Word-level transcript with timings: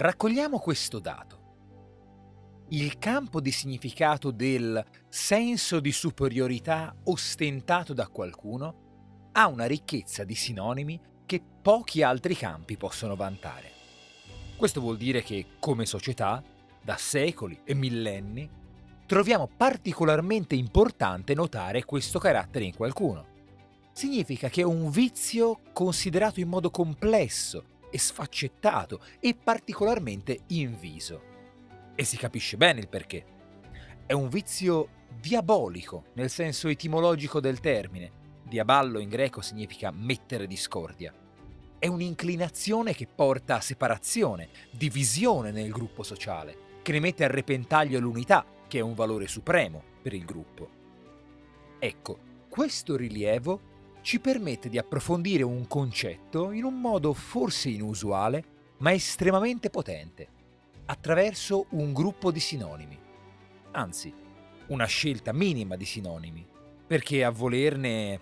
Raccogliamo 0.00 0.60
questo 0.60 1.00
dato. 1.00 2.66
Il 2.68 2.98
campo 2.98 3.40
di 3.40 3.50
significato 3.50 4.30
del 4.30 4.80
senso 5.08 5.80
di 5.80 5.90
superiorità 5.90 6.94
ostentato 7.06 7.94
da 7.94 8.06
qualcuno 8.06 9.30
ha 9.32 9.48
una 9.48 9.64
ricchezza 9.64 10.22
di 10.22 10.36
sinonimi 10.36 11.00
che 11.26 11.42
pochi 11.60 12.04
altri 12.04 12.36
campi 12.36 12.76
possono 12.76 13.16
vantare. 13.16 13.72
Questo 14.56 14.80
vuol 14.80 14.98
dire 14.98 15.24
che, 15.24 15.46
come 15.58 15.84
società, 15.84 16.44
da 16.80 16.96
secoli 16.96 17.60
e 17.64 17.74
millenni, 17.74 18.48
troviamo 19.04 19.48
particolarmente 19.48 20.54
importante 20.54 21.34
notare 21.34 21.84
questo 21.84 22.20
carattere 22.20 22.66
in 22.66 22.76
qualcuno. 22.76 23.26
Significa 23.90 24.48
che 24.48 24.60
è 24.60 24.64
un 24.64 24.90
vizio 24.90 25.58
considerato 25.72 26.38
in 26.38 26.46
modo 26.46 26.70
complesso 26.70 27.76
e 27.90 27.98
sfaccettato 27.98 29.00
e 29.20 29.34
particolarmente 29.34 30.40
inviso. 30.48 31.22
E 31.94 32.04
si 32.04 32.16
capisce 32.16 32.56
bene 32.56 32.80
il 32.80 32.88
perché. 32.88 33.24
È 34.06 34.12
un 34.12 34.28
vizio 34.28 34.88
diabolico 35.20 36.06
nel 36.14 36.30
senso 36.30 36.68
etimologico 36.68 37.40
del 37.40 37.60
termine. 37.60 38.12
Diaballo 38.44 38.98
in 38.98 39.08
greco 39.08 39.40
significa 39.40 39.90
mettere 39.90 40.46
discordia. 40.46 41.12
È 41.78 41.86
un'inclinazione 41.86 42.94
che 42.94 43.06
porta 43.06 43.56
a 43.56 43.60
separazione, 43.60 44.48
divisione 44.70 45.50
nel 45.50 45.70
gruppo 45.70 46.02
sociale, 46.02 46.56
che 46.82 46.92
ne 46.92 47.00
mette 47.00 47.24
a 47.24 47.28
repentaglio 47.28 48.00
l'unità, 48.00 48.44
che 48.66 48.78
è 48.78 48.82
un 48.82 48.94
valore 48.94 49.28
supremo 49.28 49.82
per 50.02 50.12
il 50.12 50.24
gruppo. 50.24 50.68
Ecco, 51.78 52.18
questo 52.48 52.96
rilievo 52.96 53.60
ci 54.08 54.20
permette 54.20 54.70
di 54.70 54.78
approfondire 54.78 55.42
un 55.42 55.66
concetto 55.66 56.50
in 56.52 56.64
un 56.64 56.80
modo 56.80 57.12
forse 57.12 57.68
inusuale, 57.68 58.42
ma 58.78 58.90
estremamente 58.90 59.68
potente, 59.68 60.26
attraverso 60.86 61.66
un 61.72 61.92
gruppo 61.92 62.30
di 62.30 62.40
sinonimi. 62.40 62.98
Anzi, 63.72 64.10
una 64.68 64.86
scelta 64.86 65.34
minima 65.34 65.76
di 65.76 65.84
sinonimi, 65.84 66.42
perché 66.86 67.22
a 67.22 67.28
volerne 67.28 68.20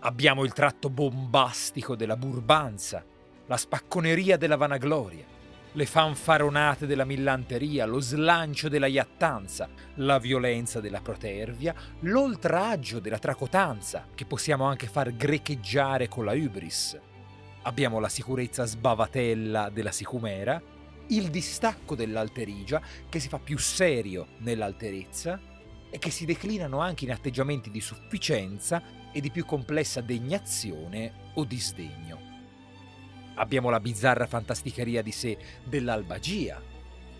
abbiamo 0.00 0.44
il 0.44 0.52
tratto 0.52 0.90
bombastico 0.90 1.96
della 1.96 2.18
burbanza, 2.18 3.02
la 3.46 3.56
spacconeria 3.56 4.36
della 4.36 4.56
vanagloria, 4.56 5.24
le 5.74 5.86
fanfaronate 5.86 6.86
della 6.86 7.04
millanteria, 7.04 7.86
lo 7.86 8.00
slancio 8.00 8.68
della 8.68 8.86
iattanza, 8.86 9.68
la 9.96 10.18
violenza 10.18 10.80
della 10.80 11.00
protervia, 11.00 11.74
l'oltraggio 12.00 13.00
della 13.00 13.18
tracotanza, 13.18 14.06
che 14.14 14.26
possiamo 14.26 14.64
anche 14.64 14.86
far 14.86 15.16
grecheggiare 15.16 16.08
con 16.08 16.26
la 16.26 16.32
hubris. 16.32 16.98
Abbiamo 17.62 18.00
la 18.00 18.08
sicurezza 18.08 18.64
sbavatella 18.64 19.70
della 19.70 19.92
sicumera, 19.92 20.60
il 21.08 21.30
distacco 21.30 21.94
dell'alterigia, 21.94 22.80
che 23.08 23.18
si 23.18 23.28
fa 23.28 23.38
più 23.38 23.56
serio 23.58 24.28
nell'alterezza 24.38 25.40
e 25.88 25.98
che 25.98 26.10
si 26.10 26.24
declinano 26.24 26.80
anche 26.80 27.04
in 27.04 27.12
atteggiamenti 27.12 27.70
di 27.70 27.80
sufficienza 27.80 28.82
e 29.12 29.20
di 29.20 29.30
più 29.30 29.44
complessa 29.44 30.00
degnazione 30.00 31.30
o 31.34 31.44
disdegno. 31.44 32.31
Abbiamo 33.34 33.70
la 33.70 33.80
bizzarra 33.80 34.26
fantasticheria 34.26 35.02
di 35.02 35.12
sé 35.12 35.38
dell'albagia, 35.64 36.60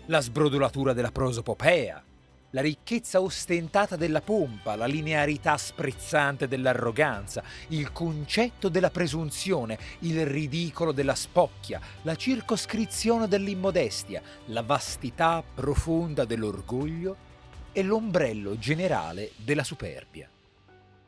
la 0.05 0.19
sbrodolatura 0.19 0.93
della 0.93 1.11
prosopopea, 1.11 2.03
la 2.51 2.61
ricchezza 2.61 3.19
ostentata 3.19 3.95
della 3.95 4.21
pompa, 4.21 4.75
la 4.75 4.85
linearità 4.85 5.57
sprezzante 5.57 6.47
dell'arroganza, 6.47 7.43
il 7.69 7.91
concetto 7.91 8.69
della 8.69 8.91
presunzione, 8.91 9.79
il 9.99 10.23
ridicolo 10.25 10.91
della 10.91 11.15
spocchia, 11.15 11.81
la 12.03 12.15
circoscrizione 12.15 13.27
dell'immodestia, 13.27 14.21
la 14.45 14.61
vastità 14.61 15.43
profonda 15.43 16.25
dell'orgoglio 16.25 17.31
e 17.71 17.81
l'ombrello 17.81 18.59
generale 18.59 19.31
della 19.37 19.63
superbia. 19.63 20.29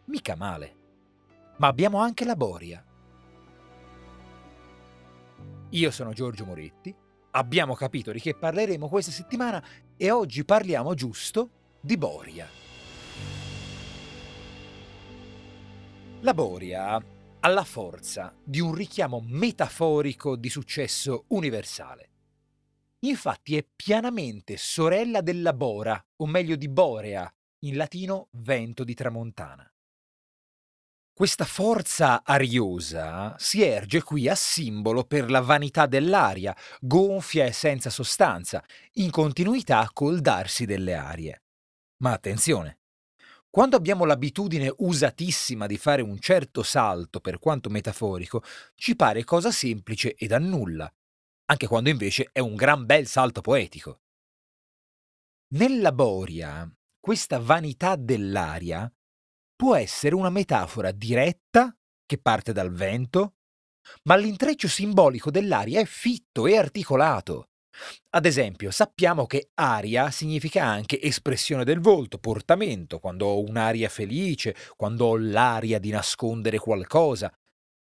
Mica 0.05 0.35
male. 0.35 0.73
Ma 1.57 1.67
abbiamo 1.67 1.99
anche 1.99 2.25
la 2.25 2.35
boria, 2.35 2.83
io 5.75 5.91
sono 5.91 6.13
Giorgio 6.13 6.45
Moretti, 6.45 6.95
abbiamo 7.31 7.73
capito 7.73 8.11
di 8.11 8.19
che 8.19 8.33
parleremo 8.33 8.87
questa 8.87 9.11
settimana 9.11 9.63
e 9.97 10.09
oggi 10.09 10.45
parliamo 10.45 10.93
giusto 10.93 11.49
di 11.81 11.97
Boria. 11.97 12.47
La 16.21 16.33
Boria 16.33 16.95
ha 16.95 17.47
la 17.49 17.63
forza 17.65 18.33
di 18.41 18.59
un 18.61 18.73
richiamo 18.73 19.21
metaforico 19.25 20.37
di 20.37 20.49
successo 20.49 21.25
universale. 21.29 22.09
Infatti 22.99 23.57
è 23.57 23.67
pianamente 23.75 24.55
sorella 24.57 25.19
della 25.21 25.53
Bora, 25.53 26.03
o 26.15 26.25
meglio 26.25 26.55
di 26.55 26.69
Borea, 26.69 27.31
in 27.59 27.75
latino 27.75 28.29
vento 28.31 28.83
di 28.85 28.93
tramontana. 28.93 29.69
Questa 31.17 31.45
forza 31.45 32.25
ariosa 32.25 33.35
si 33.37 33.63
erge 33.63 34.03
qui 34.03 34.27
a 34.27 34.35
simbolo 34.35 35.05
per 35.05 35.31
la 35.31 35.39
vanità 35.39 35.85
dell'aria, 35.85 36.53
gonfia 36.81 37.45
e 37.45 37.53
senza 37.53 37.89
sostanza, 37.89 38.61
in 38.95 39.11
continuità 39.11 39.89
col 39.93 40.19
darsi 40.19 40.65
delle 40.65 40.93
arie. 40.93 41.43
Ma 42.01 42.11
attenzione! 42.11 42.79
Quando 43.49 43.77
abbiamo 43.77 44.03
l'abitudine 44.03 44.73
usatissima 44.79 45.67
di 45.67 45.77
fare 45.77 46.01
un 46.01 46.19
certo 46.19 46.63
salto, 46.63 47.21
per 47.21 47.39
quanto 47.39 47.69
metaforico, 47.69 48.43
ci 48.75 48.97
pare 48.97 49.23
cosa 49.23 49.51
semplice 49.51 50.15
ed 50.15 50.33
a 50.33 50.37
nulla, 50.37 50.93
anche 51.45 51.65
quando 51.65 51.87
invece 51.87 52.27
è 52.33 52.39
un 52.39 52.55
gran 52.55 52.85
bel 52.85 53.07
salto 53.07 53.39
poetico. 53.39 54.01
Nella 55.53 55.93
Boria, 55.93 56.69
questa 56.99 57.39
vanità 57.39 57.95
dell'aria 57.95 58.91
può 59.55 59.75
essere 59.75 60.15
una 60.15 60.29
metafora 60.29 60.91
diretta 60.91 61.75
che 62.05 62.17
parte 62.17 62.51
dal 62.51 62.71
vento, 62.71 63.35
ma 64.03 64.15
l'intreccio 64.15 64.67
simbolico 64.67 65.31
dell'aria 65.31 65.79
è 65.79 65.85
fitto 65.85 66.47
e 66.47 66.57
articolato. 66.57 67.49
Ad 68.11 68.25
esempio, 68.25 68.71
sappiamo 68.71 69.25
che 69.25 69.49
aria 69.55 70.09
significa 70.09 70.63
anche 70.63 71.01
espressione 71.01 71.65
del 71.65 71.79
volto, 71.79 72.17
portamento, 72.17 72.99
quando 72.99 73.25
ho 73.25 73.41
un'aria 73.41 73.89
felice, 73.89 74.55
quando 74.77 75.05
ho 75.05 75.17
l'aria 75.17 75.79
di 75.79 75.89
nascondere 75.89 76.57
qualcosa. 76.57 77.31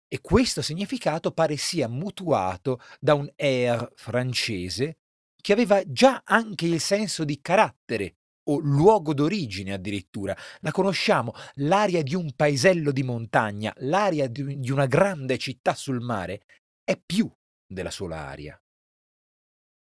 E 0.08 0.22
questo 0.22 0.62
significato 0.62 1.32
pare 1.32 1.56
sia 1.56 1.88
mutuato 1.88 2.82
da 3.00 3.14
un 3.14 3.32
air 3.38 3.92
francese 3.96 4.98
che 5.40 5.54
aveva 5.54 5.82
già 5.86 6.24
anche 6.26 6.66
il 6.66 6.82
senso 6.82 7.24
di 7.24 7.40
carattere, 7.42 8.18
o 8.50 8.60
luogo 8.60 9.14
d'origine 9.14 9.74
addirittura. 9.74 10.36
La 10.62 10.72
conosciamo, 10.72 11.34
l'aria 11.56 12.04
di 12.04 12.16
un 12.16 12.34
paesello 12.36 12.92
di 12.92 13.04
montagna, 13.04 13.74
l'aria 13.78 14.28
di, 14.28 14.70
una 14.72 14.86
grande 14.86 15.38
città 15.38 15.74
sul 15.74 16.02
mare, 16.02 16.42
è 16.84 17.00
più 17.04 17.30
della 17.66 17.92
sola 17.92 18.28
aria. 18.28 18.60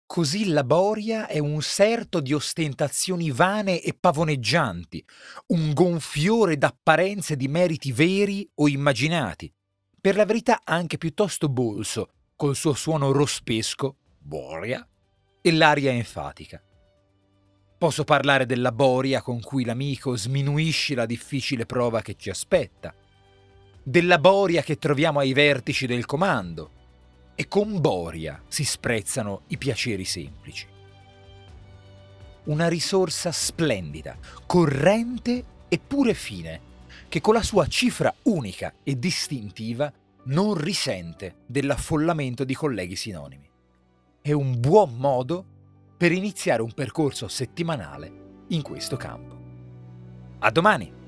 Così 0.04 0.48
la 0.48 0.62
boria 0.62 1.26
è 1.26 1.38
un 1.38 1.62
serto 1.62 2.20
di 2.20 2.34
ostentazioni 2.34 3.30
vane 3.30 3.80
e 3.80 3.96
pavoneggianti, 3.98 5.02
un 5.46 5.72
gonfiore 5.72 6.58
d'apparenze 6.58 7.34
di 7.34 7.48
meriti 7.48 7.92
veri 7.92 8.46
o 8.56 8.68
immaginati, 8.68 9.50
per 9.98 10.16
la 10.16 10.26
verità 10.26 10.60
anche 10.64 10.98
piuttosto 10.98 11.48
bolso, 11.48 12.10
col 12.36 12.54
suo 12.54 12.74
suono 12.74 13.10
rospesco, 13.10 13.96
boria, 14.18 14.86
e 15.40 15.50
l'aria 15.50 15.92
enfatica. 15.92 16.62
Posso 17.82 18.04
parlare 18.04 18.46
della 18.46 18.70
boria 18.70 19.22
con 19.22 19.40
cui 19.40 19.64
l'amico 19.64 20.16
sminuisce 20.16 20.94
la 20.94 21.04
difficile 21.04 21.66
prova 21.66 22.00
che 22.00 22.14
ci 22.16 22.30
aspetta, 22.30 22.94
della 23.82 24.20
boria 24.20 24.62
che 24.62 24.78
troviamo 24.78 25.18
ai 25.18 25.32
vertici 25.32 25.88
del 25.88 26.06
comando, 26.06 26.70
e 27.34 27.48
con 27.48 27.80
Boria 27.80 28.40
si 28.46 28.62
sprezzano 28.62 29.40
i 29.48 29.58
piaceri 29.58 30.04
semplici. 30.04 30.64
Una 32.44 32.68
risorsa 32.68 33.32
splendida, 33.32 34.16
corrente 34.46 35.44
eppure 35.66 36.14
fine, 36.14 36.60
che 37.08 37.20
con 37.20 37.34
la 37.34 37.42
sua 37.42 37.66
cifra 37.66 38.14
unica 38.22 38.74
e 38.84 38.96
distintiva 38.96 39.92
non 40.26 40.54
risente 40.54 41.38
dell'affollamento 41.46 42.44
di 42.44 42.54
colleghi 42.54 42.94
sinonimi. 42.94 43.50
È 44.20 44.30
un 44.30 44.60
buon 44.60 44.94
modo 44.98 45.46
per 46.02 46.10
iniziare 46.10 46.62
un 46.62 46.72
percorso 46.72 47.28
settimanale 47.28 48.46
in 48.48 48.62
questo 48.62 48.96
campo. 48.96 49.38
A 50.40 50.50
domani! 50.50 51.01